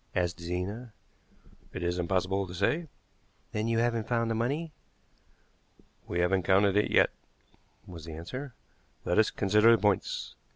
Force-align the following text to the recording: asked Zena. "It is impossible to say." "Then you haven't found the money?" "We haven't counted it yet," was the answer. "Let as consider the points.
asked 0.15 0.39
Zena. 0.41 0.93
"It 1.73 1.83
is 1.83 1.99
impossible 1.99 2.47
to 2.47 2.55
say." 2.55 2.87
"Then 3.51 3.67
you 3.67 3.77
haven't 3.77 4.07
found 4.07 4.31
the 4.31 4.33
money?" 4.33 4.71
"We 6.07 6.21
haven't 6.21 6.41
counted 6.41 6.75
it 6.75 6.89
yet," 6.89 7.11
was 7.85 8.05
the 8.05 8.13
answer. 8.15 8.55
"Let 9.05 9.19
as 9.19 9.29
consider 9.29 9.69
the 9.69 9.77
points. 9.79 10.33